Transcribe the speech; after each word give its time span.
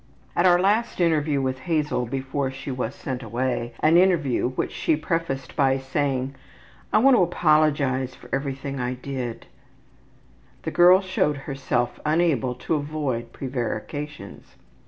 At 0.35 0.47
our 0.47 0.59
last 0.59 0.99
interview 0.99 1.43
with 1.43 1.59
Hazel 1.69 2.07
before 2.07 2.49
she 2.49 2.71
was 2.71 2.95
sent 2.95 3.21
away, 3.21 3.75
an 3.81 3.97
interview 3.97 4.49
which 4.49 4.71
she 4.71 4.95
prefaced 4.95 5.55
by 5.55 5.77
saying, 5.77 6.33
``I 6.91 6.99
want 7.03 7.15
to 7.17 7.21
apologize 7.21 8.15
for 8.15 8.27
everything 8.33 8.79
I 8.79 8.95
did,'' 8.95 9.45
the 10.63 10.71
girl 10.71 11.01
showed 11.01 11.37
herself 11.45 11.99
unable 12.03 12.55
to 12.55 12.73
avoid 12.73 13.31
prevarications. 13.31 14.55